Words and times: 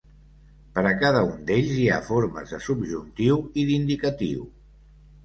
Per 0.77 0.83
a 0.91 0.93
cada 1.01 1.19
un 1.27 1.43
d'ells 1.49 1.73
hi 1.81 1.85
ha 1.95 1.99
formes 2.07 2.53
de 2.53 2.59
subjuntiu 2.69 3.37
i 3.63 3.67
d'indicatiu. 3.69 4.49